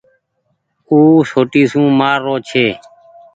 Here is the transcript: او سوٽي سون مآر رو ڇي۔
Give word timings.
او 0.89 0.97
سوٽي 1.29 1.63
سون 1.71 1.85
مآر 1.99 2.17
رو 2.25 2.35
ڇي۔ 2.49 2.65